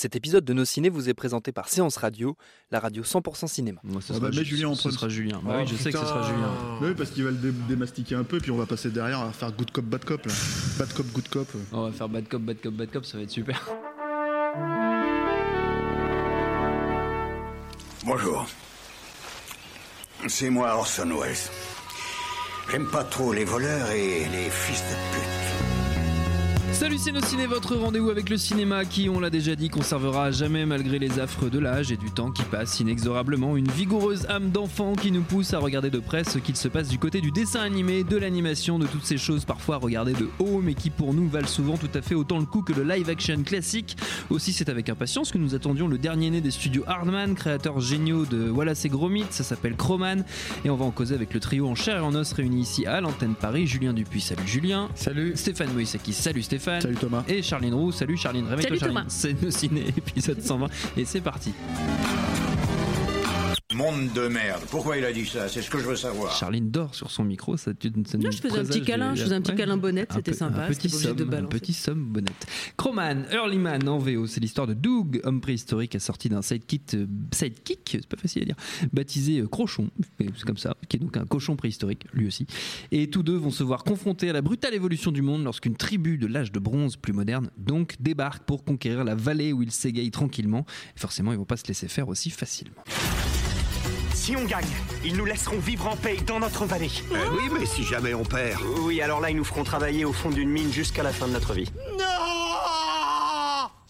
[0.00, 2.34] Cet épisode de Nos Ciné vous est présenté par Séance Radio,
[2.70, 3.82] la radio 100% cinéma.
[3.84, 5.42] Moi, ce Ah sera, bah, mets Julien en ce sera Julien.
[5.44, 6.22] Bah Ah, oui, je sais que ce sera.
[6.26, 6.48] Julien.
[6.80, 9.20] Bah oui, parce qu'il va le dé- démastiquer un peu, puis on va passer derrière
[9.20, 10.24] à faire good cop, bad cop.
[10.24, 10.32] Là.
[10.78, 11.48] Bad cop, good cop.
[11.72, 13.68] On va faire bad cop, bad cop, bad cop, ça va être super.
[18.06, 18.46] Bonjour.
[20.28, 21.36] C'est moi Orson Welles.
[22.70, 25.49] J'aime pas trop les voleurs et les fils de pute.
[26.80, 30.24] Salut c'est nos ciné, votre rendez-vous avec le cinéma qui, on l'a déjà dit, conservera
[30.24, 34.24] à jamais malgré les affres de l'âge et du temps qui passe inexorablement une vigoureuse
[34.30, 37.20] âme d'enfant qui nous pousse à regarder de près ce qu'il se passe du côté
[37.20, 40.88] du dessin animé, de l'animation, de toutes ces choses parfois regardées de haut mais qui
[40.88, 43.98] pour nous valent souvent tout à fait autant le coup que le live action classique.
[44.30, 48.24] Aussi c'est avec impatience que nous attendions le dernier né des studios Hardman, créateurs géniaux
[48.24, 50.24] de Wallace et Gromit, ça s'appelle Croman
[50.64, 52.86] et on va en causer avec le trio en chair et en os réuni ici
[52.86, 54.88] à l'antenne Paris, Julien Dupuis, salut Julien.
[54.94, 55.32] Salut.
[55.36, 56.69] Stéphane Moïsaki, salut Stéphane.
[56.80, 57.24] Salut Thomas.
[57.28, 59.04] Et Charline Roux, salut Charline, réveille-toi Charline.
[59.08, 61.52] C'est nos ciné, épisode 120, et c'est parti.
[63.80, 64.62] Monde de merde.
[64.70, 65.48] Pourquoi il a dit ça?
[65.48, 66.36] C'est ce que je veux savoir.
[66.36, 69.22] Charline dort sur son micro, ça, tu- ça Non, je faisais un petit câlin, je
[69.22, 69.56] faisais un petit ouais.
[69.56, 72.46] câlin bonnette, c'était sympa, Un petit obligé de somme, un petit somme bonnette.
[72.76, 77.88] Croman, Earlyman en VO, c'est l'histoire de Doug, homme préhistorique assorti d'un sidekick, euh, sidekick,
[78.02, 78.56] c'est pas facile à dire,
[78.92, 79.88] baptisé euh, Crochon,
[80.18, 82.46] c'est comme ça, qui est donc un cochon préhistorique, lui aussi.
[82.92, 86.18] Et tous deux vont se voir confrontés à la brutale évolution du monde lorsqu'une tribu
[86.18, 90.10] de l'âge de bronze plus moderne, donc, débarque pour conquérir la vallée où ils s'égayent
[90.10, 90.66] tranquillement.
[90.96, 92.74] Et forcément, ils vont pas se laisser faire aussi facilement.
[94.30, 94.64] Si on gagne,
[95.04, 96.92] ils nous laisseront vivre en paix dans notre vallée.
[97.10, 98.62] Eh oui, mais si jamais on perd.
[98.82, 101.32] Oui, alors là, ils nous feront travailler au fond d'une mine jusqu'à la fin de
[101.32, 101.68] notre vie.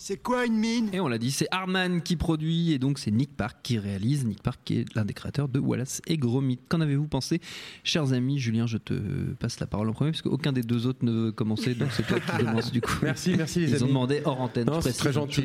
[0.03, 0.89] C'est quoi une mine?
[0.95, 4.25] Et on l'a dit, c'est Hardman qui produit et donc c'est Nick Park qui réalise.
[4.25, 6.59] Nick Park qui est l'un des créateurs de Wallace et Gromit.
[6.71, 7.39] Qu'en avez-vous pensé,
[7.85, 8.95] chers amis Julien, je te
[9.39, 12.07] passe la parole en premier parce qu'aucun des deux autres ne veut commencer, donc c'est
[12.07, 12.95] toi qui commences du coup.
[13.03, 13.83] Merci, merci les Ils amis.
[13.85, 14.65] ont demandé hors antenne.
[14.69, 15.45] Non, c'est très gentil,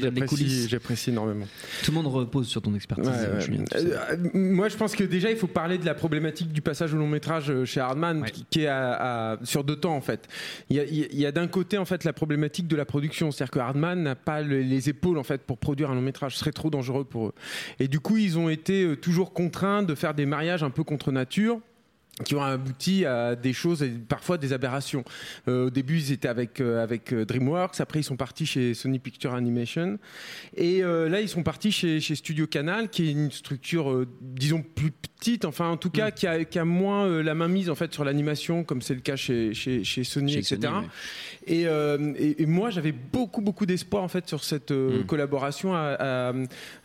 [0.69, 1.47] j'apprécie, énormément.
[1.83, 3.41] Tout le monde repose sur ton expertise, Ouais, ouais.
[3.41, 3.65] Julien.
[3.69, 3.91] tu sais.
[3.93, 6.97] Euh, moi, je pense que déjà, il faut parler de la problématique du passage au
[6.97, 8.31] long métrage euh, chez Hardman, Ouais.
[8.31, 10.29] qui, qui est à- à- sur deux temps en fait.
[10.69, 10.77] Il
[11.11, 14.15] y a, d'un côté en fait la problématique de la production, c'est-à-dire que Hardman n'a
[14.15, 17.27] pas le- les épaules en fait pour produire un long métrage, serait trop dangereux pour
[17.27, 17.33] eux.
[17.79, 20.83] Et du coup, ils ont été euh, toujours contraints de faire des mariages un peu
[20.83, 21.59] contre nature
[22.23, 25.03] qui ont abouti à des choses et parfois des aberrations.
[25.49, 28.73] Euh, au début, ils étaient avec, euh, avec euh, DreamWorks, après ils sont partis chez
[28.73, 29.99] Sony Picture Animation,
[30.55, 34.61] et euh, là ils sont partis chez, chez Studio Canal, qui est une structure, disons,
[34.61, 37.75] plus petite, enfin en tout cas qui, a, qui a moins la main mise en
[37.75, 40.59] fait sur l'animation, comme c'est le cas chez, chez, chez Sony, Chez etc.
[40.61, 40.87] Sony.
[41.47, 45.03] Et, et- et moi, j'avais beaucoup, beaucoup d'espoir en fait sur cette Mm.
[45.05, 46.33] collaboration à- à-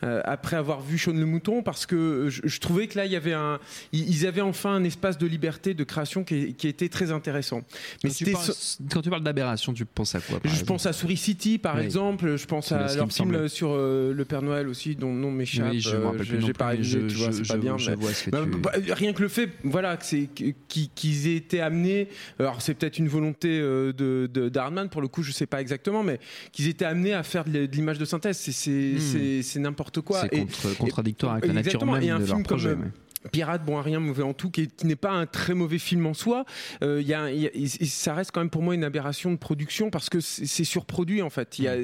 [0.01, 3.11] à- après avoir vu Shaun le Mouton, parce que je, je trouvais que là, il
[3.11, 3.59] y avait un,
[3.93, 7.61] ils ils avaient enfin un espace de liberté, de création qui, qui était très intéressant.
[8.03, 8.51] Mais Quand tu, parles,
[8.91, 11.75] quand tu parles d'aberration, tu penses à quoi je exemple pense à Souris City, par
[11.77, 11.83] Oui.
[11.83, 12.35] exemple.
[12.35, 15.71] Je pense à leur film sur euh, le Père Noël aussi, dont nom m'échappe.
[15.71, 17.57] Oui, je Euh, rappelle j'ai- non pas mais révisé, je- tu vois, je- c'est pas
[17.57, 17.77] bien.
[17.77, 21.35] je mais- vois ce que bah, tu- bah, rien que le fait, voilà, qu'ils aient
[21.35, 22.07] été amenés.
[22.39, 26.03] Alors c'est peut-être une volonté euh, de, d'Hardman pour le coup, je sais pas exactement,
[26.03, 26.19] mais
[26.51, 29.61] qu'ils étaient amenés à faire de l'image de synthèse, c'est Hmm.
[29.61, 30.21] n'importe quoi.
[30.31, 32.69] C'est contradictoire avec la nature Exactement, même et un de film leur projet.
[32.71, 32.91] comme,
[33.31, 35.77] Pirate, bon, à rien, mauvais en tout, qui, est- qui n'est pas un très mauvais
[35.79, 36.45] film en soi.
[36.83, 39.89] Euh, il y a, y ça reste quand même pour moi une aberration de production
[39.89, 41.59] parce que c'est surproduit en fait.
[41.59, 41.75] Y a-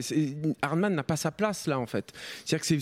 [0.62, 2.12] Hardman n'a pas sa place là en fait.
[2.46, 2.80] C'est-à-dire que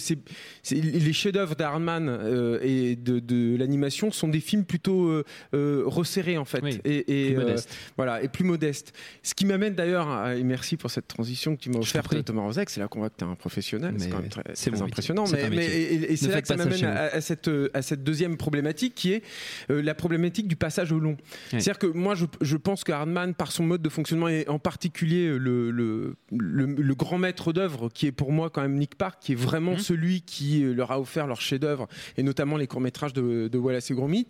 [0.63, 5.23] c'est- les chefs-d'œuvre d'Hardman euh, et de, de l'animation sont des films plutôt euh,
[5.53, 7.75] euh, resserrés en fait Oui, et, et, plus modeste.
[7.97, 8.93] voilà et plus modestes.
[9.23, 12.23] Ce qui m'amène d'ailleurs, et merci pour cette transition que tu m'as offerte.
[12.25, 14.43] Thomas Rozek, c'est là qu'on voit que tu es un professionnel, c'est quand même très,
[14.81, 15.25] impressionnant.
[15.51, 18.93] Mais, et, et c'est là que ça m'amène à, à cette, à cette deuxième problématique
[18.95, 19.23] qui est
[19.71, 21.17] euh, la problématique du passage au long.
[21.49, 24.59] C'est-à-dire que moi, je, je pense que Hardman, par son mode de fonctionnement, et en
[24.59, 28.95] particulier le, le, le, le grand maître d'œuvre, qui est pour moi quand même Nick
[28.95, 29.79] Park, qui est vraiment Mhm.
[29.79, 31.87] celui qui euh, leur a offert leur chef-d'œuvre,
[32.17, 34.27] et notamment les courts-métrages de, de Wallace et Gromit,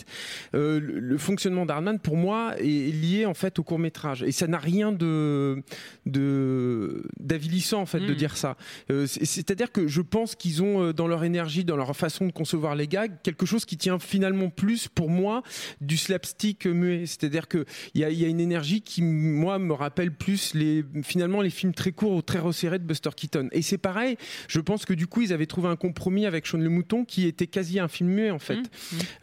[0.53, 4.23] euh, le, le fonctionnement d'Hardman, pour moi, est lié en fait au court-métrage.
[4.23, 5.61] Et ça n'a rien de,
[6.05, 8.55] de, d'avilissant en fait de dire ça.
[8.91, 12.31] Euh, c'est- C'est-à-dire que je pense qu'ils ont dans leur énergie, dans leur façon de
[12.31, 15.43] concevoir les gags, quelque chose qui tient finalement plus pour moi
[15.81, 17.05] du slapstick muet.
[17.05, 20.83] C'est-à-dire que il y a, y a une énergie qui moi me rappelle plus les
[21.03, 23.49] finalement les films très courts ou très resserrés de Buster Keaton.
[23.51, 24.17] Et c'est pareil.
[24.47, 27.27] Je pense que du coup ils avaient trouvé un compromis avec Sean le Mouton qui
[27.27, 28.59] était quasi un film muet en fait,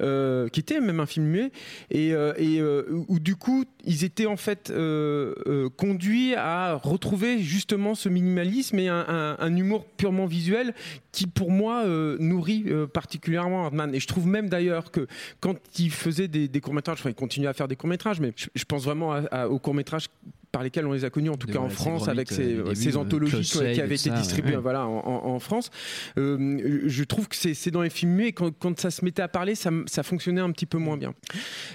[0.01, 1.53] Euh, qui était même un film muet
[1.91, 6.75] et, euh, et euh, où du coup ils étaient en fait euh, euh, conduits à
[6.75, 10.75] retrouver justement ce minimalisme et un, humour purement visuel
[11.11, 15.07] qui pour moi euh, nourrit particulièrement Hardman et je trouve même d'ailleurs que
[15.41, 18.21] quand il faisait des, des courts métrages enfin il continue à faire des courts métrages
[18.21, 19.21] mais je, pense vraiment
[19.51, 20.09] aux courts métrages
[20.53, 22.97] par lesquels on les a connus en tout cas en France avec ces, débuts, euh,
[22.97, 24.61] anthologies qui, avaient été ça, distribuées ouais.
[24.61, 25.71] voilà, en, France.
[26.19, 29.05] Euh, je trouve que c'est c'est dans les films muets, et quand, quand ça se
[29.05, 31.15] mettait à parler, ça, ça fonctionnait un petit peu moins bien.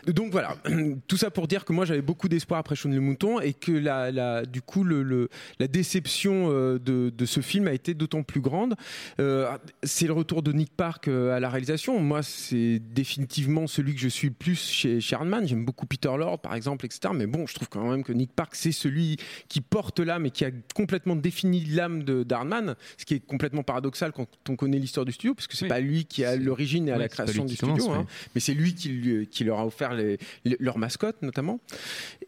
[0.08, 0.56] Donc voilà,
[1.08, 3.72] tout ça pour dire que moi j'avais beaucoup d'espoir après Shaun le Mouton et que
[3.72, 5.30] la, la- du coup le, le-
[5.60, 8.76] la déception euh, de, de ce film a été d'autant plus grande.
[9.20, 9.50] Euh,
[9.84, 12.00] c'est le retour de Nick Park à la réalisation.
[12.00, 15.18] Moi, c'est définitivement celui que je suis le plus chez, chez.
[15.46, 17.14] J'aime beaucoup Peter Lord, par exemple, etc.
[17.14, 19.18] Mais bon, je trouve quand même que Nick Park, c'est celui
[19.48, 23.64] qui porte l'âme et qui a complètement défini l'âme de d'Hardman, ce qui est complètement
[23.64, 25.70] paradoxal quand on connaît l'histoire du studio, parce que c'est Oui.
[25.70, 28.06] pas lui qui a l'origine et à la création du studio, commence, hein.
[28.36, 31.60] mais c'est lui qui, lui- qui leur a offert les, les- leurs mascottes notamment.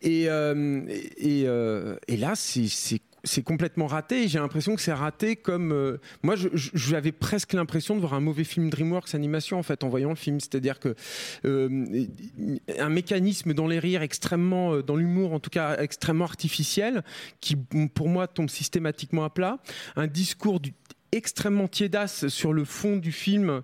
[0.02, 0.82] Et, euh,
[1.18, 2.68] et, euh, et là, c'est-
[3.24, 4.28] c'est complètement raté.
[4.28, 6.36] J'ai l'impression que c'est raté comme euh, moi.
[6.54, 10.16] J'avais presque l'impression de voir un mauvais film DreamWorks animation en fait en voyant le
[10.16, 10.40] film.
[10.40, 10.96] C'est-à-dire que
[11.46, 12.06] euh,
[12.78, 17.04] un mécanisme dans les rires extrêmement, euh, dans l'humour en tout cas extrêmement artificiel,
[17.42, 17.56] qui
[17.94, 19.60] pour moi tombe systématiquement à plat.
[19.96, 20.60] Un discours
[21.12, 23.62] extrêmement tiédasse sur le fond du film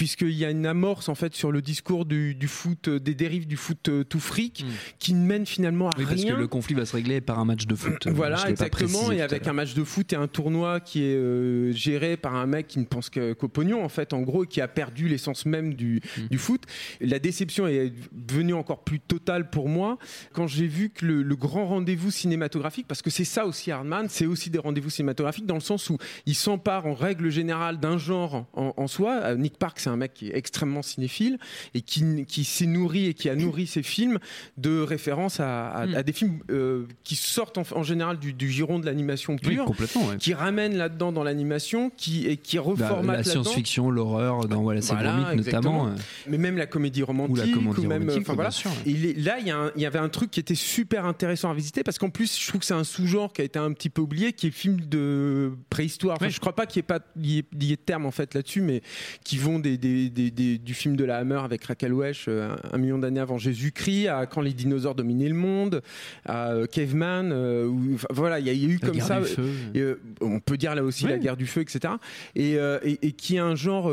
[0.00, 3.14] puisqu'il y a une amorce en fait sur le discours du, du foot, euh, des
[3.14, 4.68] dérives du foot euh, tout fric, Mm.
[4.98, 6.34] qui ne mène finalement à Oui, parce rien.
[6.36, 8.06] que le conflit va se régler par un match de foot.
[8.10, 9.12] Voilà, exactement.
[9.12, 12.46] Et avec un match de foot et un tournoi qui est euh, géré par un
[12.46, 15.44] mec qui ne pense qu'au pognon, en fait, en gros, et qui a perdu l'essence
[15.44, 16.28] même du, Mm.
[16.30, 16.62] du foot.
[17.02, 19.98] La déception est devenue encore plus totale pour moi
[20.32, 24.06] quand j'ai vu que le, le grand rendez-vous cinématographique, parce que c'est ça aussi Hardman,
[24.08, 27.98] c'est aussi des rendez-vous cinématographiques dans le sens où il s'empare en règle générale d'un
[27.98, 29.34] genre en, en soi.
[29.34, 31.38] Nick Park, c'est un mec qui est extrêmement cinéphile
[31.74, 34.18] et qui, qui s'est nourri et qui a nourri ses films
[34.56, 35.94] de références à, à- Mm.
[35.96, 39.54] à des films euh, qui sortent en, en général du, du giron de l'animation Oui,
[39.56, 39.68] pure.
[39.70, 40.16] ouais.
[40.18, 44.80] qui ramènent là-dedans dans l'animation, qui et qui Bah, reformatent la science-fiction, l'horreur, dans voilà,
[44.80, 45.86] Voilà, notamment.
[45.88, 45.90] euh,
[46.28, 48.50] mais même la comédie romantique, Ou la comédie ou même, romantique, oui, voilà.
[48.50, 48.70] sûr.
[48.86, 49.46] Et est- là, il
[49.80, 52.60] y, avait un truc qui était super intéressant à visiter parce qu'en plus, je trouve
[52.60, 55.52] que c'est un sous-genre qui a été un petit peu oublié, qui est film de
[55.70, 56.16] préhistoire.
[56.16, 56.32] Enfin, Oui.
[56.32, 58.82] Je crois pas qu'il y ait pas y ait- y terme en fait là-dessus, mais
[59.24, 62.54] qui vont des, des- des- des- du film de la Hammer avec Raquel Welch, euh,
[62.72, 65.82] un, million d'années avant Jésus-Christ, à quand les dinosaures dominaient le monde,
[66.24, 67.30] à euh, Caveman.
[67.32, 69.20] euh, où- voilà, il y a, il y a eu La comme ça.
[69.20, 69.48] du feu.
[69.74, 69.84] Et,
[70.20, 71.94] on peut dire là aussi la guerre du feu, etc.
[72.36, 73.90] Et, et- et qui est un genre,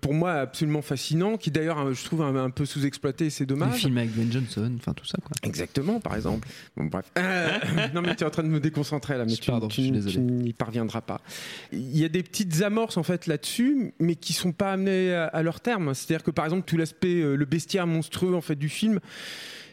[0.00, 3.76] pour moi, absolument fascinant, qui d'ailleurs, je trouve, un, un peu sous-exploité, c'est Les dommage.
[3.76, 5.32] films avec Dwayne Johnson, enfin tout ça quoi.
[5.42, 6.48] Exactement, par exemple.
[6.76, 7.06] Bon, bref.
[7.18, 7.48] Euh,
[7.94, 11.00] non, mais tu es en train de me déconcentrer là, mais Pardon, tu n'y parviendras
[11.00, 11.20] pas.
[11.72, 15.26] Il y a des petites amorces en fait là-dessus, mais qui sont pas amenées à,
[15.26, 15.94] à leur terme.
[15.94, 19.00] C'est-à-dire que par exemple, tout l'aspect, euh, le bestiaire monstrueux en fait du film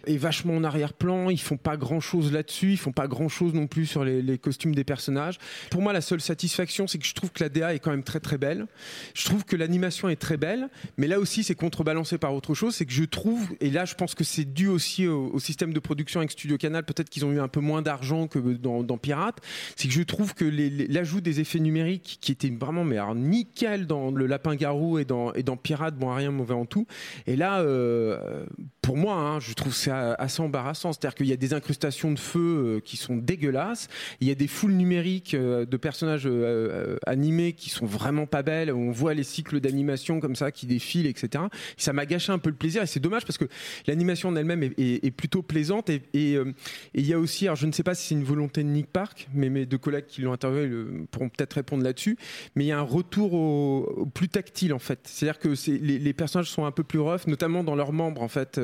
[0.05, 1.29] est vachement en arrière-plan.
[1.29, 2.71] Ils font pas grand-chose là-dessus.
[2.73, 5.37] Ils font pas grand-chose non plus sur les, costumes des personnages.
[5.71, 8.03] Pour moi, la seule satisfaction, c'est que je trouve que la DA est quand même
[8.03, 8.67] très très belle.
[9.13, 12.75] Je trouve que l'animation est très belle, mais là aussi, c'est contrebalancé par autre chose.
[12.75, 15.79] C'est que je trouve, et là, je pense que c'est dû aussi au, système de
[15.79, 16.83] production avec Studio Canal.
[16.83, 19.37] Peut-être qu'ils ont eu un peu moins d'argent que dans, dans Pirate.
[19.75, 20.45] C'est que je trouve que
[20.91, 25.05] l'ajout des effets numériques, qui était vraiment mais alors, nickel dans le Lapin Garou et
[25.05, 26.87] dans, et dans Pirate, bon, rien mauvais en tout.
[27.27, 28.45] Et là, euh,
[28.81, 30.93] pour moi, hein, je trouve ça assez embarrassant.
[30.93, 33.87] C'est-à-dire qu'il y a des incrustations de feu euh, qui sont dégueulasses.
[34.21, 38.43] Il y a des foules numériques euh, de personnages euh, animés qui sont vraiment pas
[38.43, 38.71] belles.
[38.71, 41.45] On voit les cycles d'animation comme ça qui défilent, etc.
[41.77, 43.45] Ça m'a gâché un peu le plaisir et c'est dommage parce que
[43.87, 45.89] l'animation en elle-même est, plutôt plaisante.
[45.89, 48.69] Et il y a aussi, alors je ne sais pas si c'est une volonté de
[48.69, 50.69] Nick Park, mais mes deux collègues qui l'ont interviewé
[51.11, 52.17] pourront peut-être répondre là-dessus.
[52.55, 54.99] Mais il y a un retour au, plus tactile en fait.
[55.03, 58.59] C'est-à-dire que les, personnages sont un peu plus rough, notamment dans leurs membres en fait,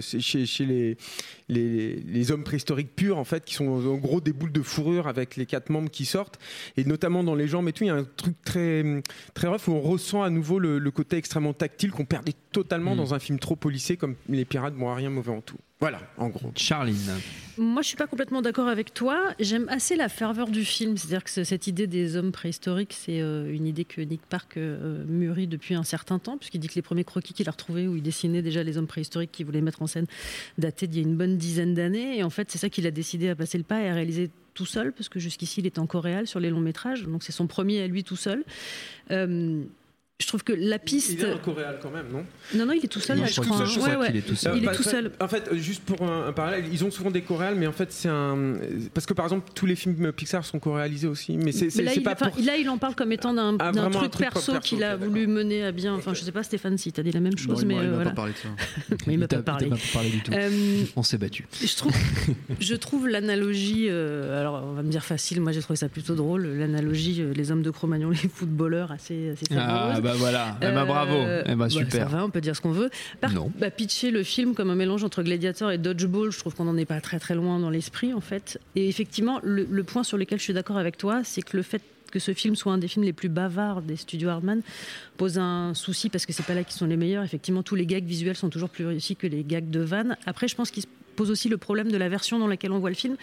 [0.00, 0.96] chez, chez les,
[1.48, 5.08] les, les hommes préhistoriques purs en fait, qui sont en gros des boules de fourrure
[5.08, 6.38] avec les quatre membres qui sortent,
[6.76, 9.02] et notamment dans les jambes et tout, il y a un truc très
[9.34, 12.78] très rough où on ressent à nouveau le, le côté extrêmement tactile qu'on perdait totalement
[12.94, 12.96] Mm.
[12.96, 15.56] dans un film trop policé comme Les Pirates, bon, rien mauvais en tout.
[15.80, 16.50] Voilà, en gros.
[16.56, 16.96] Charline.
[17.56, 19.32] Moi, je suis pas complètement d'accord avec toi.
[19.38, 20.96] J'aime assez la ferveur du film.
[20.96, 24.56] C'est-à-dire que ce- cette idée des hommes préhistoriques, c'est euh, une idée que Nick Park
[24.56, 27.86] euh, mûrit depuis un certain temps, puisqu'il dit que les premiers croquis qu'il a retrouvés,
[27.86, 30.06] où il dessinait déjà les hommes préhistoriques qu'il voulait mettre en scène,
[30.58, 32.18] dataient d'il y a une bonne dizaine d'années.
[32.18, 34.30] Et en fait, c'est ça qu'il a décidé à passer le pas et à réaliser
[34.54, 37.30] tout seul, parce que jusqu'ici il était en coréal sur les longs métrages, donc c'est
[37.30, 38.42] son premier à lui tout seul.
[39.12, 39.62] Euh,
[40.20, 41.12] je trouve que la piste.
[41.12, 42.24] Il est en coréal quand même, non?
[42.54, 44.14] Non, non, il est tout seul, Non, là, je je crois je crois Ouais, qu'il
[44.14, 44.18] ouais.
[44.18, 44.56] est tout seul.
[44.56, 45.12] Il est Bah, tout ça- seul.
[45.20, 47.92] En fait, juste pour un, un parallèle, ils ont souvent des choréales, mais en fait,
[47.92, 48.54] c'est un.
[48.94, 52.02] Parce que par exemple, tous les films Pixar sont choréalisés aussi, mais c'est là, il,
[52.02, 52.42] pas enfin, pour.
[52.44, 54.96] là, il en parle comme étant d'un Ah, un truc, truc perso, perso, qu'il a
[54.96, 55.94] voulu mener à bien.
[55.94, 57.74] Enfin, je sais pas, Stéphane, si tu as dit la même Non, chose, il mais
[57.76, 58.10] m'a- il euh, m'a voilà.
[58.10, 58.48] pas parlé de ça.
[59.06, 59.70] Mais il m'a pas parlé.
[60.10, 60.32] du tout.
[60.32, 61.46] Euh, On s'est battu.
[61.64, 61.92] je trouve,
[62.60, 66.16] je trouve l'analogie, euh, alors on va me dire facile, moi j'ai trouvé ça plutôt
[66.16, 70.00] drôle, l'analogie euh, les hommes de Cro-Magnon, les footballeurs assez, assez Ah.
[70.08, 71.90] Bah voilà, eh bah, Euh, bravo, eh bah bah, super.
[71.92, 72.90] ça va, on peut dire ce qu'on veut.
[73.20, 73.50] Par Non.
[73.58, 76.76] bah, pitcher le film comme un mélange entre Gladiator et Dodgeball, je trouve qu'on n'en
[76.76, 78.60] est pas très très loin dans l'esprit en fait.
[78.76, 81.62] Et effectivement, le, le point sur lequel je suis d'accord avec toi, c'est que le
[81.62, 84.62] fait que ce film soit un des films les plus bavards des studios Hardman
[85.18, 87.22] pose un souci parce que c'est pas là qu'ils sont les meilleurs.
[87.22, 90.16] Effectivement, tous les gags visuels sont toujours plus réussis que les gags de Van.
[90.24, 90.88] Après, je pense qu'il se
[91.18, 93.16] pose aussi le problème de la version dans laquelle on voit le film.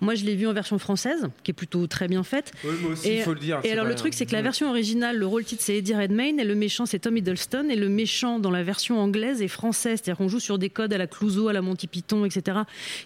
[0.00, 2.52] Moi, je l'ai vu en version française, qui est plutôt très bien faite.
[2.64, 3.60] Oui, moi aussi, Et- il faut le dire.
[3.62, 6.40] Et alors le truc, c'est que la version originale, le rôle titre c'est Eddie Redmayne
[6.40, 9.90] et le méchant c'est Tom Hiddleston et le méchant dans la version anglaise est français,
[9.96, 12.60] c'est-à-dire qu'on joue sur des codes à la Clouseau, à la Monty Python, etc.,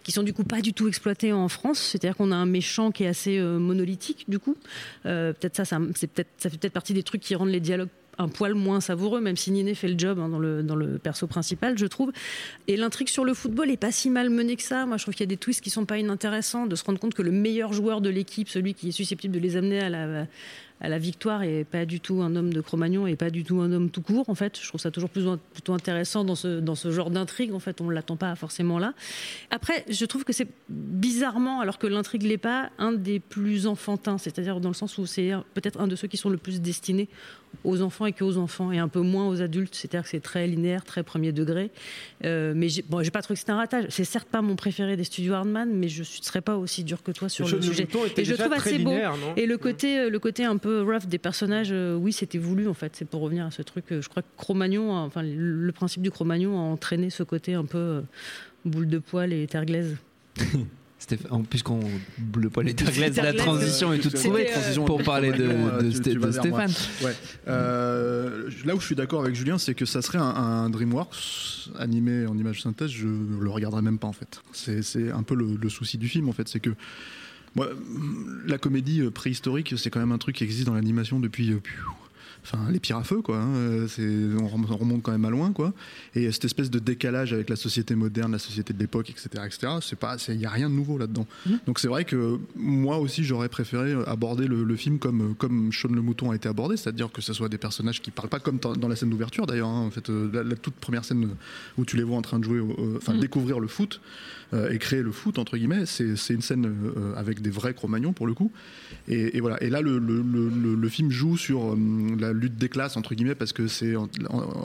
[0.05, 1.81] qui sont du coup pas du tout exploités en France.
[1.81, 4.57] C'est-à-dire qu'on a un méchant qui est assez euh, monolithique du coup.
[5.07, 7.61] Euh, peut-être ça, ça, c'est peut-être, ça fait peut-être partie des trucs qui rendent les
[7.61, 7.89] dialogues
[8.19, 10.99] un poil moins savoureux, même si Niné fait le job hein, dans, le, dans le
[10.99, 12.13] perso principal, je trouve.
[12.69, 14.87] Et l'intrigue sur le football est pas si mal menée que ça.
[14.87, 16.99] Moi, je trouve qu'il y a des twists qui sont pas inintéressants, de se rendre
[16.99, 19.89] compte que le meilleur joueur de l'équipe, celui qui est susceptible de les amener à
[19.91, 20.27] la,
[20.81, 23.61] à la victoire, est pas du tout un homme de Cro-Magnon et pas du tout
[23.61, 24.29] un homme tout court.
[24.29, 27.53] En fait, je trouve ça toujours plus, plutôt intéressant dans ce, dans ce genre d'intrigue.
[27.53, 28.95] En fait, on l'attend pas forcément là.
[29.51, 34.19] Après, je trouve que c'est bizarrement, alors que l'intrigue l'est pas, un des plus enfantins,
[34.19, 37.09] c'est-à-dire dans le sens où c'est peut-être un de ceux qui sont le plus destinés
[37.65, 39.75] aux enfants et qu'aux enfants et un peu moins aux adultes.
[39.75, 41.71] C'est-à-dire que c'est très linéaire, très premier degré.
[42.25, 43.87] Euh, mais j'ai, bon, j'ai pas trouvé que c'était un ratage.
[43.91, 47.03] C'est certes pas mon préféré des studios Hardman, mais je ne serais pas aussi dur
[47.03, 47.87] que toi sur le sujet.
[48.17, 48.91] Et je trouve assez beau.
[48.91, 52.39] linéaire, Et le côté, euh, le côté un peu rough des personnages, euh, oui, c'était
[52.39, 52.95] voulu en fait.
[52.97, 53.85] C'est pour revenir à ce truc.
[53.93, 57.55] euh, je crois que Cro-Magnon, a- enfin le principe du Cro-Magnon a entraîné ce côté
[57.55, 58.01] un peu euh,
[58.65, 59.97] boule de poil et terre glaise.
[61.07, 61.81] Stéphane- en- Puisqu'on
[62.37, 65.83] le poil est anglaise, la transition est toute c'était, trouvée euh, pour parler de, Euh,
[65.83, 66.31] de, de.
[66.33, 66.73] Stéphane.
[67.05, 67.15] Ouais.
[67.49, 71.71] Euh, là où je suis d'accord avec Julien, c'est que ça serait un, un DreamWorks
[71.79, 74.43] animé en image synthèse, je le regarderais même pas en fait.
[74.53, 76.71] C'est un peu le, le souci du film en fait, c'est que
[77.55, 77.69] moi,
[78.47, 81.55] la comédie euh, préhistorique, c'est quand même un truc qui existe dans l'animation depuis.
[82.55, 83.39] Euh, Enfin, les pires à feu, quoi.
[83.39, 83.55] hein.
[83.57, 85.73] Euh, on rem- on remonte quand même à loin, quoi.
[86.15, 89.73] Et cette espèce de décalage avec la société moderne, la société de l'époque, etc., etc.
[89.81, 91.27] C'est pas, il y a rien de nouveau là-dedans.
[91.67, 95.89] Donc c'est vrai que moi aussi, j'aurais préféré aborder le, le film comme comme Sean
[95.93, 98.59] le Mouton a été abordé, c'est-à-dire que ce soit des personnages qui parlent pas comme
[98.59, 99.69] dans la scène d'ouverture d'ailleurs.
[99.69, 99.87] hein.
[99.87, 101.29] en fait, euh, la, la toute première scène
[101.79, 102.61] où tu les vois en train de jouer,
[102.97, 104.01] enfin découvrir le foot
[104.55, 107.75] euh, et créer le foot entre guillemets, c'est c'est une scène euh, avec des vrais
[107.75, 108.53] Cro-Magnons pour le coup.
[109.09, 109.61] Et, et voilà.
[109.63, 111.77] Et là, le, le, le, film joue sur euh,
[112.19, 114.09] la lutte des classes entre guillemets parce que c'est en,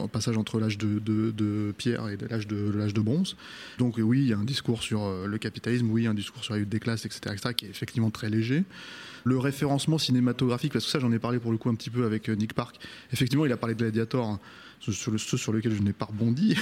[0.07, 3.35] passage entre l'âge de, de, pierre et l'âge de l'âge de bronze.
[3.77, 6.53] Donc oui, il y a un discours sur euh, le capitalisme, oui, un discours sur
[6.53, 8.63] la lutte des classes, etc., etc., qui est effectivement très léger.
[9.23, 12.05] Le référencement cinématographique, parce que ça j'en ai parlé pour le coup un petit peu
[12.05, 12.77] avec euh, Nick Park.
[13.13, 14.39] Effectivement, il a parlé de Gladiator, hein,
[14.89, 16.55] sur, le, ce sur lequel je n'ai pas rebondi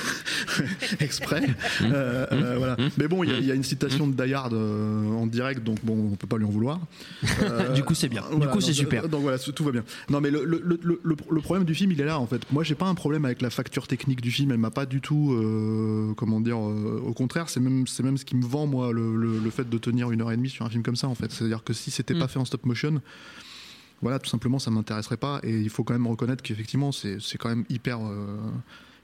[0.99, 1.43] exprès.
[1.81, 2.75] Euh, euh, voilà.
[2.97, 5.25] Mais bon, il y a- il y, a une citation de Die Hard euh, en
[5.27, 6.79] direct, donc bon, on peut pas lui en vouloir.
[7.75, 8.23] Du coup, c'est bien.
[8.39, 9.07] Du coup, c'est super.
[9.09, 9.83] Donc voilà, tout va bien.
[10.09, 10.61] Non, mais le, le,
[11.03, 12.41] le, problème du film, il est là en fait.
[12.51, 14.51] Moi, j'ai pas un problème avec la facture technique du film.
[14.51, 15.33] Elle m'a pas du tout,
[16.17, 19.39] comment dire, au contraire, c'est même, c'est même ce qui me vend moi le, le-
[19.39, 21.31] le fait de tenir une heure et demie sur un film comme ça en fait.
[21.31, 22.19] C'est-à-dire que si c'était Mm.
[22.19, 23.01] pas fait en stop motion.
[24.01, 25.39] Voilà, tout simplement, ça m'intéresserait pas.
[25.43, 28.37] Et il faut quand même reconnaître qu'effectivement, c'est quand même hyper, euh,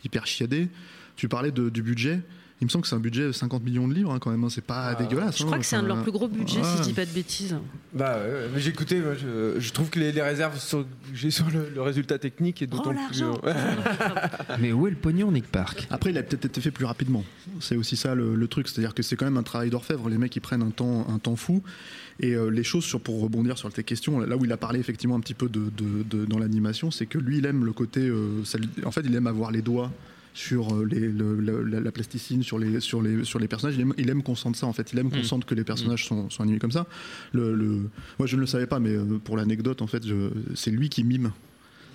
[0.03, 0.69] hyper chiadé.
[1.15, 2.21] Tu parlais du budget.
[2.61, 4.41] Il me semble que c'est un budget de 50 millions de livres hein, quand même.
[4.45, 4.49] hein.
[4.49, 5.37] C'est pas Ah, dégueulasse.
[5.37, 5.47] Je hein.
[5.47, 7.57] crois que c'est un de leurs plus gros budgets, si je dis pas de bêtises.
[7.93, 11.31] Bah ouais, mais j'ai écouté, moi, je, je trouve que les, les réserves sur- j'ai
[11.31, 13.19] sur le, le résultat technique est d'autant Oh plus.
[13.19, 13.53] l'argent euh,
[14.61, 15.85] Mais où est le pognon, Nick Park?
[15.89, 17.25] Après, il a peut-être été fait plus rapidement.
[17.59, 20.07] C'est aussi ça le, le truc, c'est-à-dire que c'est quand même un travail d'orfèvre.
[20.09, 21.61] Les mecs, ils prennent un temps, un temps fou.
[22.21, 24.79] Et euh, les choses, sur, pour rebondir sur tes questions, là où il a parlé
[24.79, 27.73] effectivement un petit peu de, de- de- dans l'animation, c'est que lui, il aime le
[27.73, 27.99] côté.
[28.07, 29.91] euh, ça en fait, il aime avoir les doigts
[30.35, 33.75] sur euh, les, le- le- la, la plasticine, sur les, sur les, sur les personnages.
[33.77, 34.91] Il aime, il aime qu'on sente ça, en fait.
[34.91, 35.23] Il aime qu'on Mm.
[35.23, 36.85] sente que les personnages sont, sont animés comme ça.
[37.31, 37.89] Le, le-
[38.19, 40.89] moi, je ne le savais pas, mais euh, pour l'anecdote, en fait, je- c'est lui
[40.89, 41.31] qui mime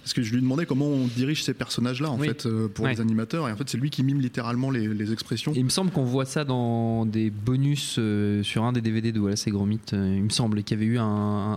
[0.03, 2.29] Parce que je lui demandais comment on dirige ces personnages-là, en Oui.
[2.29, 2.95] fait, euh, pour Ouais.
[2.95, 3.49] les animateurs.
[3.49, 5.53] Et en fait, c'est lui qui mime littéralement les, les expressions.
[5.55, 9.21] Il me semble qu'on voit ça dans des bonus euh, sur un des DVD de
[9.21, 9.79] Wallace et Gromit.
[9.93, 11.05] euh, il me semble qu'il y avait eu un,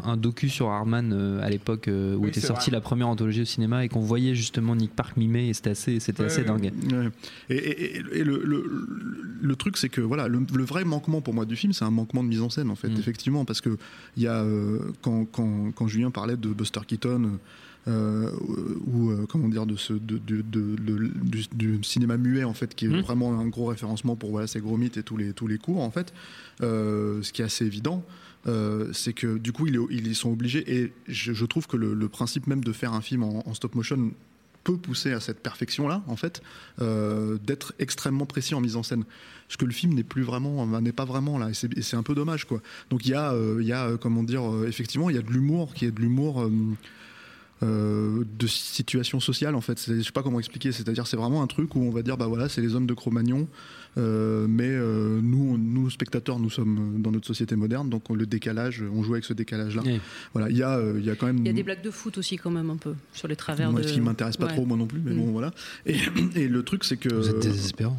[0.04, 3.42] un docu sur Hardman euh, à l'époque euh, où Oui, était sortie la première anthologie
[3.42, 6.42] au cinéma et qu'on voyait justement Nick Park mimer et c'était assez, c'était Ouais, assez
[6.42, 6.46] ouais.
[6.46, 6.72] dingue.
[6.92, 7.10] Ouais.
[7.50, 8.88] Et, et- et- et le, le-
[9.42, 11.92] le truc, c'est que voilà, le, le vrai manquement pour moi du film, c'est un
[11.92, 12.98] manquement de mise en scène, en fait, Mm.
[13.00, 13.78] effectivement, parce que
[14.18, 17.40] il y a euh, quand, quand, quand Julien parlait de Buster Keaton.
[17.88, 18.32] Euh,
[18.88, 22.54] ou euh, comment dire de ce de, de- de- de- du, du cinéma muet en
[22.54, 23.02] fait qui est Mm.
[23.02, 25.92] vraiment un gros référencement pour voilà c'est Gromit et tous les tous les cours en
[25.92, 26.14] fait.
[26.62, 28.06] Euh, ce qui est assez évident
[28.48, 31.94] euh, c'est que du coup ils, ils sont obligés et je, je trouve que le,
[31.94, 34.12] le principe même de faire un film en, en stop motion
[34.64, 36.42] peut pousser à cette perfection là en fait
[36.82, 39.04] euh, d'être extrêmement précis en mise en scène.
[39.50, 42.16] Ce que le film n'est plus vraiment n'est pas vraiment là et c'est un peu
[42.16, 42.62] dommage quoi.
[42.90, 45.30] Donc il y a euh, il y a comment dire effectivement il y a de
[45.32, 46.50] l'humour qui est de l'humour
[47.64, 51.48] euh, de situation sociale en fait je sais pas comment expliquer c'est-à-dire c'est vraiment un
[51.48, 53.48] truc où on va dire bah voilà c'est les hommes de Cro-Magnon
[53.98, 58.26] euh, mais euh, nous on- nous spectateurs nous sommes dans notre société moderne donc le
[58.26, 60.00] décalage on joue avec ce décalage là Oui.
[60.34, 61.84] voilà il y a euh, il y a quand même Il y a des blagues
[61.84, 63.88] de foot aussi quand même un peu sur les travers moi, de.
[63.88, 64.54] ce qui m'intéresse pas Ouais.
[64.54, 65.18] trop moi non plus mais Mm.
[65.18, 65.52] bon voilà
[65.86, 65.96] et,
[66.36, 67.96] et le truc c'est que Vous êtes désespérant.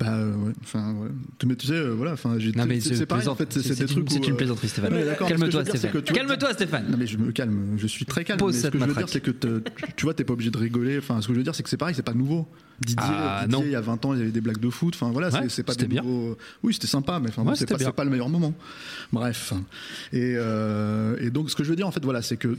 [0.00, 1.08] Bah euh, ouais enfin ouais.
[1.46, 2.36] mais tu sais euh, voilà enfin
[2.80, 4.92] c'est pareil en fait c'est des trucs c'est une euh, plaisanterie, Stéphane.
[5.28, 6.02] Calme-toi, Stéphane.
[6.02, 6.90] Calme-toi, Stéphane.
[6.90, 8.40] non mais je me calme, je suis très calme.
[8.40, 10.58] Pose mais ce que je veux dire, c'est que tu, vois, t'es pas obligé de
[10.58, 10.98] rigoler.
[10.98, 12.48] Enfin, ce que je veux dire, c'est que c'est pareil, c'est pas nouveau.
[12.80, 13.64] Didier, Ah, Didier, non.
[13.64, 14.94] il y a 20 ans, il y avait des blagues de foot.
[14.96, 16.02] Enfin voilà, Ouais, c'est- pas des bien.
[16.02, 16.36] nouveaux.
[16.64, 18.52] Oui, c'était sympa, mais enfin, Ouais, c'est pas, pas le meilleur moment.
[19.12, 19.52] Bref.
[20.12, 22.56] Et, euh, et donc, ce que je veux dire, en fait, voilà, c'est que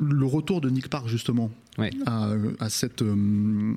[0.00, 1.90] le retour de Nick Park justement Ouais.
[2.06, 3.74] à, à cette euh,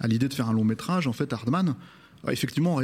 [0.00, 1.74] à l'idée de faire un long métrage, en fait, Hardman,
[2.26, 2.80] euh, effectivement,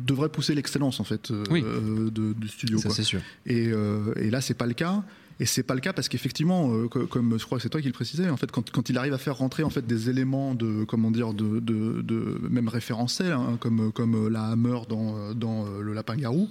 [0.00, 1.62] devrait pousser l'excellence en fait euh, Oui.
[1.64, 2.78] euh, de- du studio.
[2.78, 2.96] Ça, quoi.
[2.96, 3.20] c'est sûr.
[3.46, 5.04] Et, euh, et là, c'est pas le cas.
[5.40, 7.80] Et c'est pas le cas parce qu'effectivement, euh, co- comme je crois que c'est toi
[7.80, 10.08] qui le précisais, en fait, quand, quand il arrive à faire rentrer en fait des
[10.08, 15.34] éléments de comment dire de, de, de- même référentiels, hein, comme comme la hammer dans
[15.34, 16.48] dans le lapin garou,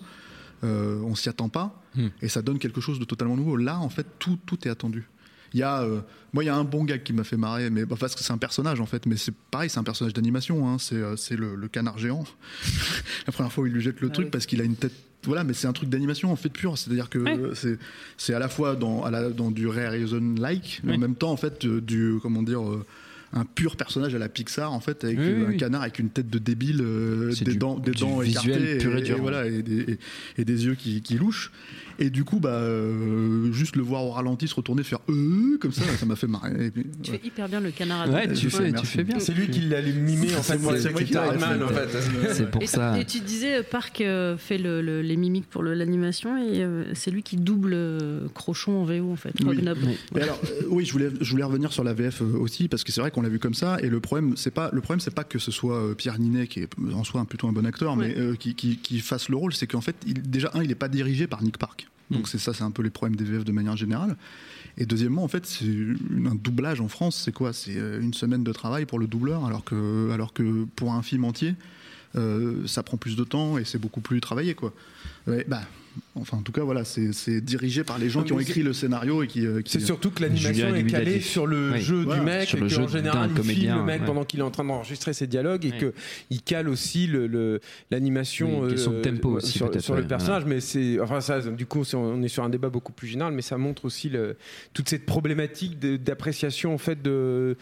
[0.62, 2.08] on s'y attend pas Hmm.
[2.24, 3.56] et ça donne quelque chose de totalement nouveau.
[3.56, 5.08] Là, en fait, tout tout est attendu.
[5.54, 6.02] Il y a, euh,
[6.34, 8.24] moi, il y a un bon gag qui m'a fait marrer, mais bah, parce que
[8.24, 10.68] c'est un personnage en fait, mais c'est pareil, c'est un personnage d'animation.
[10.68, 12.24] Hein, c'est euh, le, le canard géant.
[13.28, 14.32] La première fois où il lui jette le Ah truc oui.
[14.32, 14.94] parce qu'il a une tête.
[15.26, 16.78] Voilà, mais c'est un truc d'animation en fait pur.
[16.78, 17.78] C'est-à-dire que Ouais.
[18.18, 21.32] c'est à la fois dans, à la- dans du Reason like, mais en même temps
[21.32, 22.86] en fait euh, du comment dire euh,
[23.34, 25.58] un pur personnage à la Pixar en fait avec Oui, oui, un oui.
[25.58, 29.00] canard avec une tête de débile, euh, des du- dents, des dents écartées pur et
[29.00, 29.98] et, dur, et voilà et des, et-
[30.38, 31.52] et des yeux qui, qui louchent.
[32.00, 35.72] Et du coup, bah, euh, juste le voir au ralenti se retourner faire euh, comme
[35.72, 36.72] ça, ça m'a fait marrer.
[36.72, 37.20] Puis, Tu ouais.
[37.22, 38.86] fais hyper bien le canard à Ouais, tu fais, tu merci.
[38.88, 39.20] fais bien.
[39.20, 40.54] C'est lui qui l'a mimé en fait.
[40.54, 41.88] C'est moi- qui Hardman, en fait.
[41.88, 42.30] fait.
[42.34, 43.00] C'est pour Et, ça.
[43.00, 44.04] et tu disais, euh, Park
[44.38, 47.78] fait le- le- les mimiques pour l'animation et c'est lui qui double
[48.34, 49.32] Crochon en VO en fait.
[49.46, 49.60] Oui.
[50.22, 50.42] Alors,
[50.84, 53.30] je voulais, je voulais revenir sur la VF aussi parce que c'est vrai qu'on l'a
[53.30, 53.78] vu comme ça.
[53.82, 56.48] Et le problème, c'est pas le problème, c'est pas que ce soit euh, Pierre Ninet
[56.48, 59.30] qui est en soi un, plutôt un bon acteur, mais euh, qui, qui, qui fasse
[59.30, 59.54] le rôle.
[59.54, 61.88] C'est qu'en fait, il, déjà un, il est pas dirigé par Nick Park.
[62.12, 62.26] Donc Mm.
[62.28, 64.16] c'est ça, c'est un peu les problèmes des VF de manière générale.
[64.78, 67.22] Et deuxièmement, en fait, c'est un doublage en France.
[67.24, 67.54] C'est quoi?
[67.54, 71.02] C'est euh, une semaine de travail pour le doubleur, alors que, alors que pour un
[71.02, 71.56] film entier.
[72.16, 74.72] euh, ça prend plus de temps et c'est beaucoup plus travaillé quoi.
[75.26, 75.62] Ouais, bah,
[76.16, 78.72] enfin en tout cas voilà, c'est dirigé par les gens Non, qui ont écrit le
[78.74, 81.82] scénario et qui, euh, qui- C'est surtout que l'animation est calée sur le Oui.
[81.82, 84.02] jeu Voilà, du mec sur le et jeu qu'en général il comédien, filme le mec
[84.02, 84.06] ouais.
[84.06, 85.78] pendant qu'il est en train d'enregistrer ses dialogues et Oui.
[85.80, 85.94] que
[86.30, 87.60] il cale aussi le- le-
[87.92, 90.08] l'animation Oui, euh, tempo aussi, sur, le ouais.
[90.08, 93.34] personnage mais c'est enfin ça du coup on est sur un débat beaucoup plus général
[93.34, 94.38] mais ça montre aussi le-
[94.74, 97.58] toute cette problématique d'appréciation en fait de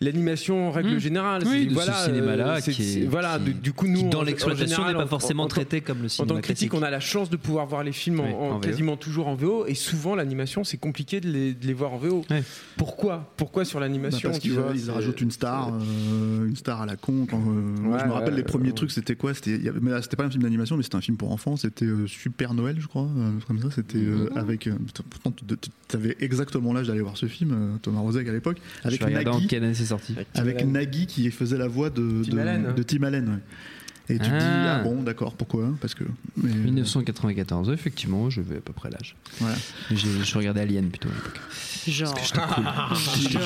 [0.00, 0.98] l'animation en règle Mmh.
[0.98, 4.00] générale Oui, C'est- de ce voilà cinéma-là euh, est- c'est- voilà qui- du, coup nous
[4.00, 6.08] Qui, dans en- en l'exploitation, n'est pas en- forcément en- en- traité comme le en
[6.08, 8.32] cinéma tant que critique, on a la chance de pouvoir voir les films en, Oui,
[8.34, 8.60] en en VO.
[8.60, 11.96] quasiment toujours en VO, et souvent l'animation, c'est compliqué de les, de les voir en
[11.98, 12.22] VO.
[12.30, 12.42] Ouais.
[12.76, 13.32] Pourquoi?
[13.38, 16.56] Pourquoi sur Bah, l'animation parce tu qu'ils vois, ils c'est- rajoutent une star, euh, une
[16.56, 17.26] star à la con.
[17.30, 18.74] Quand, euh, je me rappelle ouais, les premiers ouais.
[18.74, 19.32] trucs, c'était quoi?
[19.32, 19.58] C'était,
[20.16, 21.56] pas un film d'animation, mais c'était un film pour enfants.
[21.56, 23.70] C'était euh, Super Noël, je crois, euh, comme ça.
[23.70, 24.36] C'était euh, Mhm.
[24.36, 24.68] avec.
[25.10, 29.00] pourtant, tu avais exactement l'âge d'aller voir ce film, euh, Thomas Rozek à l'époque, avec
[29.06, 30.14] Nagui, quelle année c'est sorti.
[30.34, 30.64] Avec.
[30.66, 33.40] Nagui qui faisait la voix de Tim de, Allen, de Tim Allen.
[34.08, 34.76] Et tu te dis Ah.
[34.80, 35.68] ah bon d'accord pourquoi?
[35.80, 36.04] Parce que
[36.36, 39.16] mais, 1994, effectivement, je vais à peu près l'âge.
[39.40, 39.56] voilà.
[39.90, 41.40] Je regardais Alien plutôt à l'époque.
[41.88, 42.16] Genre.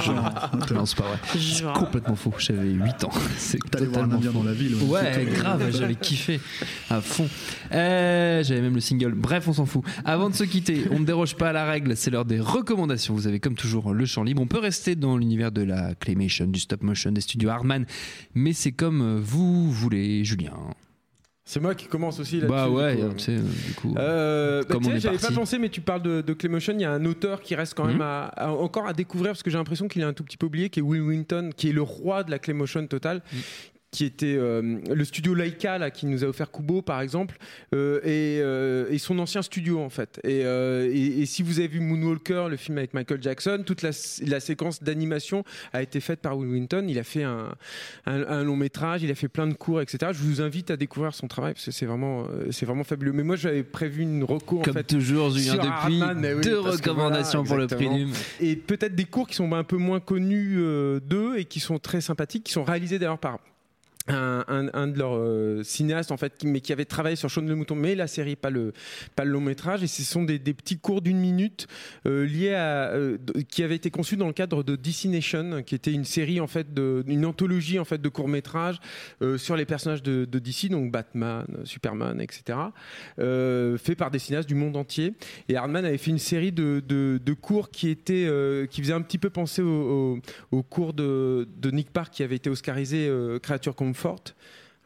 [0.04, 1.38] Genre, Non, c'est pas vrai.
[1.38, 1.72] Genre.
[1.74, 2.32] complètement faux.
[2.38, 3.10] J'avais 8 ans.
[3.36, 6.40] C'est T'allais voir un indien dans la ville Ouais, grave, j'avais kiffé
[6.88, 7.28] à fond.
[7.72, 9.12] Euh, j'avais même le single.
[9.14, 9.84] Bref, on s'en fout.
[10.04, 13.14] Avant de se quitter, on ne déroge pas à la règle, c'est l'heure des recommandations.
[13.14, 14.40] Vous avez comme toujours le champ libre.
[14.42, 17.84] On peut rester dans l'univers de la claymation, du stop motion, des studios Hardman,
[18.34, 20.49] mais c'est comme vous voulez, Julien.
[21.44, 22.52] C'est moi qui commence aussi là-dessus.
[22.52, 23.14] Bah du ouais, coup.
[23.16, 23.94] tu sais, du coup.
[23.98, 26.74] Euh, bah, j'avais pas pensé, mais tu parles de, de Claymotion.
[26.74, 27.92] Il y a un auteur qui reste quand Mhm.
[27.92, 30.36] même à- à- encore à découvrir parce que j'ai l'impression qu'il est un tout petit
[30.36, 33.22] peu oublié, qui est Will Winton, qui est le roi de la Claymotion totale.
[33.32, 33.40] Mhm.
[33.92, 37.38] Qui était euh, le studio Laika là, qui nous a offert Kubo par exemple,
[37.74, 40.20] euh, et, euh, et son ancien studio en fait.
[40.22, 43.90] Et, et- et si vous avez vu Moonwalker, le film avec Michael Jackson, toute la,
[44.28, 46.84] la séquence d'animation a été faite par Will Winton.
[46.88, 47.48] Il a fait un,
[48.06, 50.12] un- un long métrage, il a fait plein de cours, etc.
[50.12, 53.12] Je vous invite à découvrir son travail parce que c'est vraiment, c'est vraiment fabuleux.
[53.12, 57.42] Mais moi j'avais prévu une recours en Comme fait toujours, Julien, depuis oui, deux recommandations
[57.42, 58.06] voilà, pour le prix
[58.40, 60.58] et peut-être des cours qui sont un peu moins connus
[61.04, 63.40] d'eux et qui sont très sympathiques, qui sont réalisés d'ailleurs par
[64.14, 67.54] un, de leurs euh, cinéastes en fait, qui, mais qui avait travaillé sur Shaun le
[67.54, 68.72] mouton, mais la série, pas le,
[69.16, 69.82] pas le long métrage.
[69.82, 71.68] Et ce sont des, petits cours d'une minute
[72.06, 73.18] euh, liés à, euh,
[73.48, 76.46] qui avaient été conçus dans le cadre de DC Nation, qui était une série en
[76.46, 78.80] fait, de, une anthologie en fait de courts métrages
[79.36, 82.58] sur les personnages de, DC, donc Batman, Superman, etc.
[83.16, 85.14] fait par des cinéastes du monde entier.
[85.48, 88.92] Et Hardman avait fait une série de, de, de cours qui étaient, euh, qui faisaient
[88.92, 90.18] un petit peu penser au,
[90.50, 93.10] au, cours de, de Nick Park qui avait été oscarisé
[93.42, 94.32] Créature Comfort.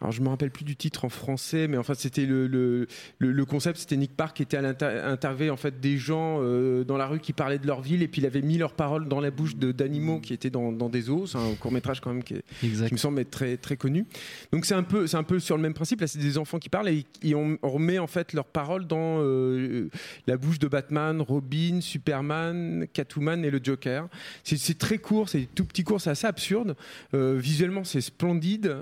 [0.00, 2.86] Alors je me rappelle plus du titre en français, mais enfin c'était le, le,
[3.18, 6.96] le, concept, c'était Nick Park qui était à l'interview en fait des gens euh, dans
[6.98, 9.20] la rue qui parlaient de leur ville et puis il avait mis leurs paroles dans
[9.20, 11.28] la bouche d'animaux qui étaient dans, dans des zoos.
[11.28, 12.88] C'est un court métrage quand même qui, est- Exact.
[12.88, 14.04] qui me semble être très très connu.
[14.52, 16.00] Donc c'est un peu c'est un peu sur le même principe.
[16.00, 18.86] Là c'est des enfants qui parlent et, et on, on remet en fait leurs paroles
[18.86, 19.88] dans euh,
[20.26, 24.08] la bouche de Batman, Robin, Superman, Catwoman et le Joker.
[24.42, 26.76] C'est très court, c'est tout petit court, c'est assez absurde.
[27.14, 28.76] Euh, visuellement c'est splendide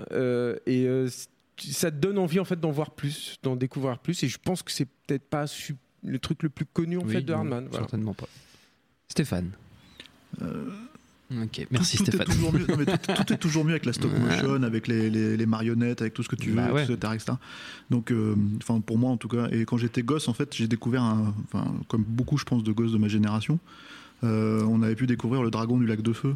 [0.65, 4.23] et ça te donne envie en fait d'en voir plus, d'en découvrir plus.
[4.23, 5.45] Et je pense que c'est peut-être pas
[6.03, 7.67] le truc le plus connu en Oui, fait de non, Hardman.
[7.69, 7.83] Voilà.
[7.85, 8.27] Certainement pas.
[9.07, 9.51] Stéphane.
[11.41, 12.27] Ok, merci tout, tout Stéphane.
[12.29, 14.87] Est toujours mieux, non, mais tout, tout est toujours mieux avec la stop motion, avec
[14.87, 16.83] les, les- les marionnettes, avec tout ce que tu veux, Bah ouais.
[16.83, 17.33] etc., etc.
[17.89, 20.67] Donc, euh, enfin pour moi en tout cas, et quand j'étais gosse, en fait, j'ai
[20.67, 21.33] découvert, un,
[21.87, 23.57] comme beaucoup, je pense, de gosses de ma génération,
[24.23, 26.35] euh, on avait pu découvrir le Dragon du lac de feu.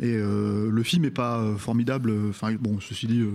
[0.00, 2.12] Et euh, le film est pas euh, formidable.
[2.28, 3.30] Enfin bon, ceci dit, euh,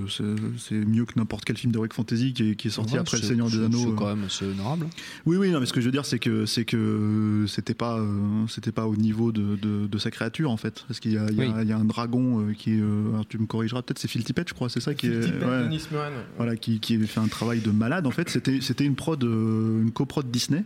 [0.58, 3.16] c'est- mieux que n'importe quel film d'heroic fantasy qui est, qui est sorti Ouais, après
[3.18, 3.78] Le Seigneur des Anneaux.
[3.80, 3.96] C'est euh.
[3.96, 4.88] quand même assez honorable.
[5.26, 7.98] Oui, oui, non, mais ce que je veux dire, c'est que c'est que c'était pas
[8.00, 11.18] euh, c'était pas au niveau de, de, de sa créature en fait, parce qu'il y
[11.18, 11.54] a, il y a- Oui.
[11.62, 14.10] il y a un dragon euh, qui est, euh, alors tu me corrigeras peut-être, c'est
[14.10, 15.64] Phil Tippett, je crois, c'est ça qui est, Phil Tippett, ouais.
[15.64, 15.88] Denis
[16.36, 18.06] voilà, qui, qui avait fait un travail de malade.
[18.06, 20.66] En fait, c'était c'était une prod, euh, une coprod Disney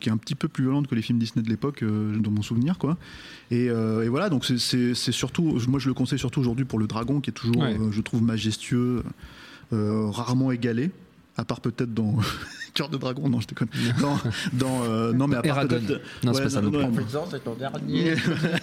[0.00, 2.30] qui est un petit peu plus violente que les films Disney de l'époque, euh, dans
[2.30, 2.96] mon souvenir, quoi.
[3.50, 6.86] Et, euh, et voilà, donc c'est- surtout, moi je le conseille surtout aujourd'hui pour le
[6.86, 7.76] dragon, qui est toujours, Ouais.
[7.78, 9.02] euh, je trouve, majestueux,
[9.72, 10.90] rarement égalé,
[11.38, 12.16] à part peut-être dans
[12.74, 13.68] Cœur de dragon, non, je déconne.
[14.00, 14.18] Dans,
[14.52, 16.00] dans, euh, non, mais à part peut-être.
[16.22, 16.92] Non, c'est Ouais, pas ça non non,
[17.30, 18.14] c'est ton dernier.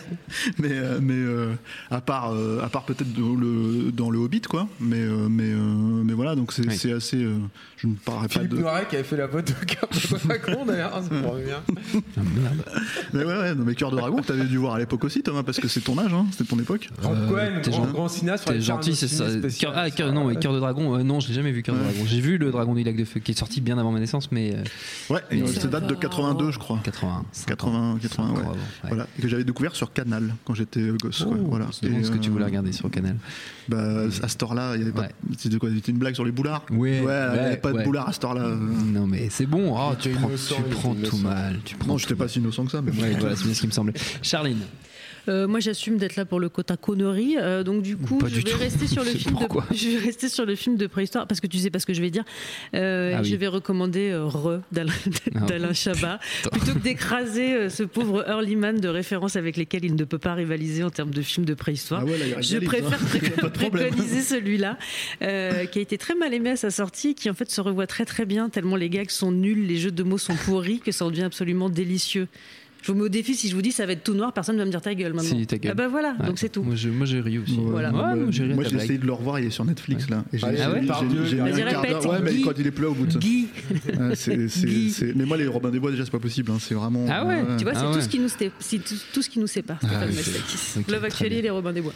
[0.59, 1.53] mais euh, mais euh,
[1.89, 5.51] à part euh, à part peut-être dans le dans le Hobbit quoi mais euh, mais
[5.51, 5.57] euh,
[6.03, 6.75] mais voilà donc c'est Oui.
[6.77, 7.35] c'est assez euh,
[7.77, 10.17] je ne parlerai pas Philippe de Noiret qui avait fait la voix de Cœur de
[10.27, 11.51] Dragon d'ailleurs, ça me revient.
[12.17, 12.63] Ah, merde.
[13.13, 15.21] mais ouais, ouais non, mais cœur de dragon que t'avais dû voir à l'époque aussi
[15.23, 17.93] Thomas parce que c'est ton âge hein, c'était ton époque Euh, t'es grand, gentil.
[17.93, 18.45] grand cinéaste.
[18.47, 19.25] T'es gentil, c'est ça.
[19.73, 21.81] ah, non, mais Cœur de Dragon, euh, non, je l'ai jamais vu Cœur de.
[21.81, 22.03] Dragon.
[22.05, 24.31] J'ai vu le Dragon du lac de feu qui est sorti bien avant ma naissance,
[24.31, 25.99] mais euh, ouais Ça date de va.
[25.99, 27.25] 82 je crois 80.
[27.47, 28.39] 80 80 ouais.
[28.39, 28.55] avant,
[28.87, 31.35] voilà que j'avais découvert sur Canal quand j'étais euh, gosse quoi.
[31.39, 33.17] Oh, voilà C'est ce que tu euh, voulais regarder sur Canal.
[33.67, 36.31] bah, à ce temps-là il y avait pas c'était quoi c'était une blague sur les
[36.31, 36.65] boulards?
[36.71, 38.47] Ouais, ouais il y avait ouais, pas de boulards à ce temps-là.
[38.85, 39.75] Non, mais c'est bon.
[39.77, 41.17] oh, tu prends, innocent, tu prends tout innocent.
[41.17, 41.59] mal.
[41.65, 42.91] Tu prends non tout j'étais pas si innocent que ça mais.
[42.91, 43.93] Ouais, voilà, c'est bien ce qui me semblait.
[44.21, 44.59] Charline.
[45.27, 47.35] Euh, moi, j'assume d'être là pour le quota connerie.
[47.39, 48.57] euh, donc, du coup, Pas je du vais tout.
[48.57, 49.35] rester sur le film.
[49.37, 51.85] De, je vais rester sur le film de préhistoire parce que tu sais pas ce
[51.85, 52.23] que je vais dire.
[52.73, 53.29] Euh, Ah oui.
[53.29, 54.93] Je vais recommander euh, Re d'Alain
[55.35, 55.39] Ah.
[55.47, 56.19] d'Alain Chabat
[56.51, 60.33] plutôt que d'écraser euh, ce pauvre Earlyman de références avec lesquelles il ne peut pas
[60.33, 62.01] rivaliser en termes de films de préhistoire.
[62.03, 62.99] Ah ouais, là, il Je préfère
[63.43, 63.49] hein.
[63.49, 64.77] Préconiser celui-là,
[65.19, 68.05] qui a été très mal aimé à sa sortie, qui en fait se revoit très
[68.05, 71.05] très bien, tellement les gags sont nuls, les jeux de mots sont pourris, que ça
[71.05, 72.27] en devient absolument délicieux.
[72.85, 74.55] Je vous mets au défi, si je vous dis ça va être tout noir, personne
[74.55, 75.37] ne va me dire ta gueule maintenant.
[75.39, 75.71] Si, ta gueule.
[75.71, 76.27] Ah bah voilà, Ouais.
[76.27, 76.61] donc c'est tout.
[76.61, 77.57] Moi, je- moi, j'ai ri aussi.
[77.57, 77.89] Ouais, Voilà.
[77.89, 80.23] Ouais, moi, moi, j'ai j'ai essayé de le revoir, il est sur Netflix là.
[80.31, 82.05] Et j'ai- Ah j'ai- ouais j'ai- j'ai mis un quart d'heure.
[82.11, 82.41] Ouais, mais Guy.
[82.43, 83.17] quand il est plus là au bout de ça.
[83.19, 83.47] Guy,
[84.13, 86.51] c'est- c'est- c'est- Mais moi, les Robin des Bois, déjà, c'est pas possible.
[86.51, 87.05] hein, C'est vraiment.
[87.09, 88.01] Ah ouais, tu vois, c'est Ah tout, ouais.
[88.03, 89.79] ce qui nous c'est tout, tout ce qui nous sépare.
[89.83, 90.05] Ah,
[90.91, 91.93] Love Actually et les Robins des Bois.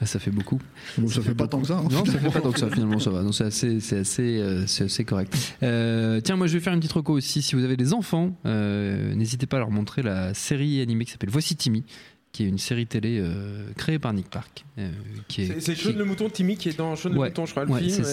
[0.00, 0.60] Ah, ça fait beaucoup.
[1.08, 1.74] Ça fait pas tant que ça.
[1.78, 3.22] hein, Non, ça fait pas tant que ça, finalement, ça va.
[3.22, 5.32] Non, c'est assez, c'est assez, euh, c'est assez correct.
[5.62, 7.42] Euh, tiens, moi, je vais faire une petite reco aussi.
[7.42, 11.12] Si vous avez des enfants, euh, n'hésitez pas à leur montrer la série animée qui
[11.12, 11.84] s'appelle Voici Timmy
[12.30, 14.64] qui est une série télé euh, créée par Nick Park.
[14.78, 14.88] euh,
[15.28, 17.66] C'est- C'est qui- le mouton, Timmy, qui est dans Shaun Ouais, le mouton, je crois,
[17.66, 18.04] le ouais, film.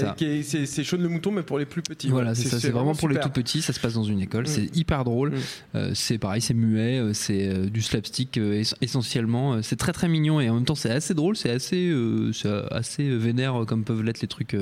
[0.44, 2.10] c'est Shaun le mouton, mais pour les plus petits.
[2.10, 2.60] Voilà, c'est ça.
[2.60, 3.62] C'est vraiment pour les tout petits.
[3.62, 4.44] Ça se passe dans une école.
[4.44, 4.48] Mm.
[4.48, 5.30] C'est hyper drôle.
[5.30, 5.36] Mm.
[5.76, 7.00] Euh, c'est pareil, c'est muet.
[7.00, 9.62] euh, C'est du slapstick ess- essentiellement.
[9.62, 11.38] C'est très très mignon et en même temps c'est assez drôle.
[11.38, 11.90] C'est assez,
[12.72, 14.58] assez vénère comme peuvent l'être les trucs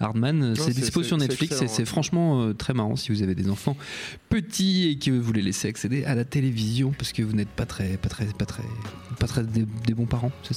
[0.00, 0.54] Hardman.
[0.56, 3.76] C'est dispo sur Netflix et c'est franchement très marrant si vous avez des enfants
[4.34, 7.66] petits et que vous les laissez accéder à la télévision parce que vous n'êtes pas
[7.66, 8.64] très, pas très, pas très,
[9.20, 10.32] pas très des, des bons parents.
[10.42, 10.54] C'est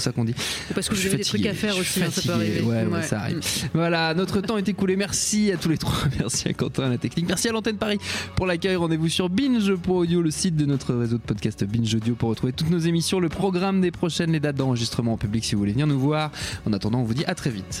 [0.00, 0.34] ça, qu'on dit.
[0.74, 2.62] Parce que Je vous avez des trucs à faire aussi, hein, ça peut arriver.
[2.62, 3.02] Ouais, ouais, Ouais.
[3.02, 3.36] ça arrive.
[3.38, 3.68] Mm.
[3.74, 4.96] Voilà, notre temps est écoulé.
[4.96, 5.94] Merci à tous les trois.
[6.18, 7.28] Merci à Quentin à la technique.
[7.28, 7.98] Merci à l'antenne Paris
[8.34, 8.74] pour l'accueil.
[8.74, 12.70] Rendez-vous sur binge.audio, le site de notre réseau de podcast Binge Audio pour retrouver toutes
[12.70, 15.86] nos émissions, le programme des prochaines, les dates d'enregistrement en public si vous voulez venir
[15.86, 16.32] nous voir.
[16.66, 17.80] En attendant, on vous dit à très vite.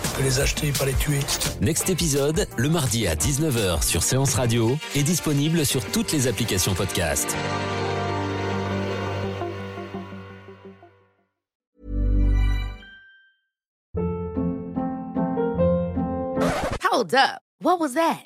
[0.21, 1.19] les acheter, pas les tuer.
[1.61, 6.73] Next épisode, le mardi à 19h sur Séance Radio, est disponible sur toutes les applications
[6.73, 7.35] podcast.
[16.83, 17.41] Hold up.
[17.61, 18.25] What was that?